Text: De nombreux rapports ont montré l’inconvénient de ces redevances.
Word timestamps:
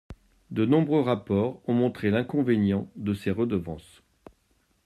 De 0.49 0.65
nombreux 0.65 1.01
rapports 1.01 1.61
ont 1.69 1.75
montré 1.75 2.09
l’inconvénient 2.09 2.89
de 2.95 3.13
ces 3.13 3.29
redevances. 3.29 4.01